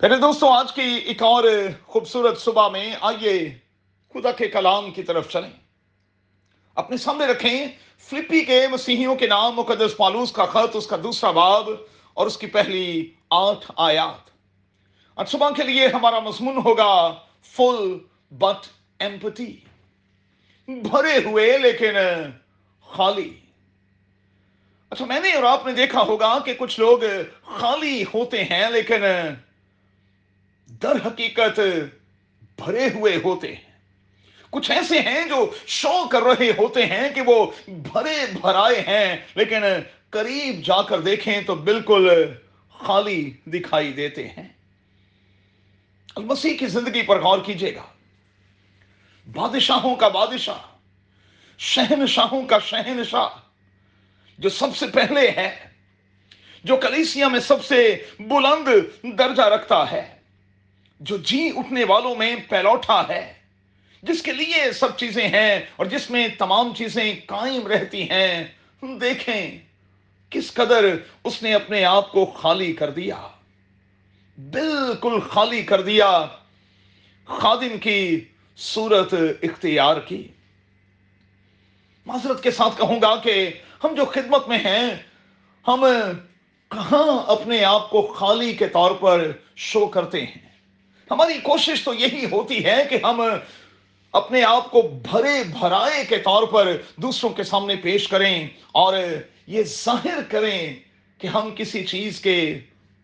[0.00, 1.44] پھر دوستوں آج کی ایک اور
[1.86, 3.58] خوبصورت صبح میں آئیے
[4.12, 5.50] خدا کے کلام کی طرف چلیں۔
[6.74, 7.66] اپنے سامنے رکھیں
[7.98, 11.70] فلپی کے مسیحیوں کے نام، مقدس پالوس کا خط، اس کا دوسرا باب
[12.14, 14.30] اور اس کی پہلی آٹھ آیات۔
[15.16, 17.98] آج صبح کے لیے ہمارا مضمون ہوگا فل
[18.30, 18.66] بٹ
[18.98, 19.56] ایمپتی
[20.68, 21.94] بھرے ہوئے لیکن
[22.86, 23.30] خالی۔
[24.90, 26.98] اچھا میں نے اور آپ نے دیکھا ہوگا کہ کچھ لوگ
[27.58, 29.02] خالی ہوتے ہیں لیکن
[30.82, 31.60] در حقیقت
[32.56, 33.70] بھرے ہوئے ہوتے ہیں۔
[34.50, 39.62] کچھ ایسے ہیں جو شو کر رہے ہوتے ہیں کہ وہ بھرے بھرائے ہیں، لیکن
[40.10, 42.10] قریب جا کر دیکھیں تو بالکل
[42.78, 44.48] خالی دکھائی دیتے ہیں۔
[46.16, 47.82] المسیح کی زندگی پر غور کیجیے گا۔
[49.32, 50.58] بادشاہوں کا بادشاہ،
[51.58, 53.28] شہنشاہوں کا شہنشاہ
[54.38, 55.56] جو سب سے پہلے ہے،
[56.64, 58.68] جو کلیسیا میں سب سے بلند
[59.18, 60.19] درجہ رکھتا ہے۔
[61.00, 63.32] جو جی اٹھنے والوں میں پیلوٹا ہے،
[64.02, 68.44] جس کے لیے سب چیزیں ہیں اور جس میں تمام چیزیں قائم رہتی ہیں،
[68.82, 69.58] دیکھیں
[70.30, 70.84] کس قدر
[71.24, 73.28] اس نے اپنے آپ کو خالی کر دیا۔
[74.38, 76.26] بالکل خالی کر دیا،
[77.24, 78.20] خادم کی
[78.56, 80.28] صورت اختیار کی۔
[82.06, 83.50] معذرت کے ساتھ کہوں گا کہ
[83.84, 84.94] ہم جو خدمت میں ہیں،
[85.68, 85.84] ہم
[86.68, 90.49] کہاں اپنے آپ کو خالی کے طور پر شو کرتے ہیں۔
[91.10, 93.20] ہماری کوشش تو یہی ہوتی ہے کہ ہم
[94.12, 98.94] اپنے آپ کو بھرے بھرائے کے طور پر دوسروں کے سامنے پیش کریں اور
[99.46, 100.74] یہ ظاہر کریں
[101.18, 102.58] کہ ہم کسی چیز کے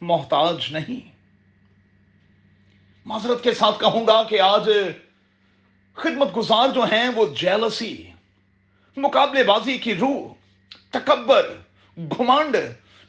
[0.00, 1.08] محتاج نہیں۔
[3.06, 4.70] معذرت کے ساتھ کہوں گا کہ آج
[5.94, 8.10] خدمت گزار جو ہیں وہ جیلسی،
[8.96, 10.32] مقابلے بازی کی روح،
[10.90, 11.54] تکبر،
[11.96, 12.56] گھمانڈ،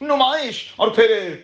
[0.01, 1.35] نمائش اور پھر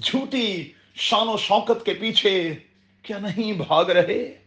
[0.00, 2.54] جھوٹی شان و شوکت کے پیچھے
[3.02, 4.38] کیا نہیں بھاگ رہے؟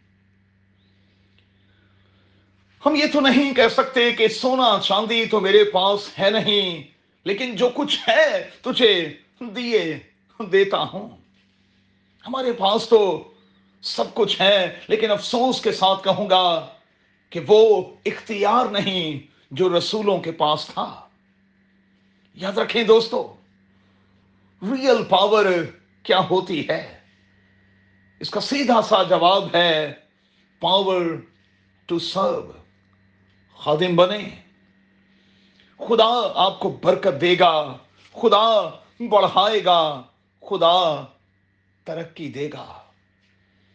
[2.85, 6.83] ہم یہ تو نہیں کہہ سکتے کہ سونا چاندی تو میرے پاس ہے نہیں،
[7.23, 9.99] لیکن جو کچھ ہے تجھے دیے
[10.51, 11.17] دیتا ہوں۔
[12.27, 13.31] ہمارے پاس تو
[13.81, 16.67] سب کچھ ہے، لیکن افسوس کے ساتھ کہوں گا
[17.29, 21.07] کہ وہ اختیار نہیں جو رسولوں کے پاس تھا۔
[22.35, 23.33] یاد رکھیں دوستو
[24.61, 25.45] ریئل پاور
[26.03, 26.94] کیا ہوتی ہے؟
[28.19, 29.93] اس کا سیدھا سا جواب ہے
[30.59, 31.01] پاور
[31.85, 32.51] ٹو سرو
[33.53, 34.29] خادم بنے۔
[35.77, 37.77] خدا آپ کو برکت دے گا،
[38.13, 38.69] خدا
[39.09, 40.03] بڑھائے گا،
[40.41, 41.05] خدا
[41.83, 42.81] ترقی دے گا۔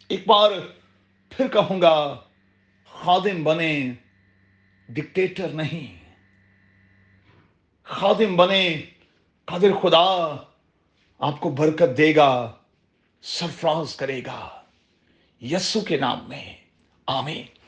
[0.08, 0.50] ایک بار
[1.30, 2.20] پھر کہوں گا،
[2.90, 3.92] خادم بنے
[4.88, 6.04] ڈکٹیٹر نہیں۔
[7.84, 8.82] خادم بنے
[9.44, 10.36] قادر خدا
[11.18, 12.52] آپ کو برکت دے گا۔
[13.22, 14.62] سرفراز کرے گا
[15.40, 16.56] یسو کے نام میں.
[17.06, 17.59] آمین.